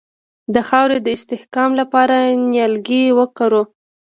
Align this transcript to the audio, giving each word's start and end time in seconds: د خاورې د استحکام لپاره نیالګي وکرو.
د 0.53 0.55
خاورې 0.69 0.97
د 1.01 1.07
استحکام 1.17 1.71
لپاره 1.81 2.15
نیالګي 2.51 3.03
وکرو. 3.19 3.63